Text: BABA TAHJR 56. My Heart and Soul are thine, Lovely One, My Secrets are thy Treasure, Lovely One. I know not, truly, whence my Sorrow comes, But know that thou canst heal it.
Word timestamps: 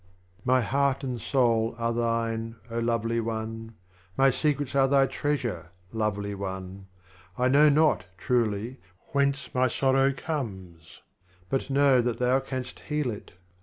BABA 0.43 0.45
TAHJR 0.45 0.45
56. 0.47 0.47
My 0.47 0.61
Heart 0.79 1.03
and 1.03 1.21
Soul 1.21 1.75
are 1.77 1.93
thine, 1.93 2.55
Lovely 2.71 3.19
One, 3.19 3.75
My 4.17 4.31
Secrets 4.31 4.73
are 4.73 4.87
thy 4.87 5.05
Treasure, 5.05 5.69
Lovely 5.93 6.33
One. 6.33 6.87
I 7.37 7.47
know 7.47 7.69
not, 7.69 8.05
truly, 8.17 8.79
whence 9.11 9.53
my 9.53 9.67
Sorrow 9.67 10.11
comes, 10.11 11.03
But 11.49 11.69
know 11.69 12.01
that 12.01 12.17
thou 12.17 12.39
canst 12.39 12.79
heal 12.79 13.11
it. 13.11 13.33